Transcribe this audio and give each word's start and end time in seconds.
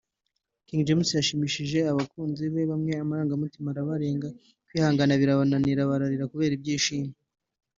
King 0.65 0.79
James 0.87 1.09
yashimishije 1.17 1.77
abakunzi 1.91 2.43
be 2.53 2.61
bamwe 2.71 2.93
amarangamutima 3.03 3.67
arabarenga 3.73 4.27
kwihangana 4.67 5.19
birabananira 5.21 5.89
bararira 5.89 6.29
kubera 6.31 6.53
ibyishimo 6.55 7.11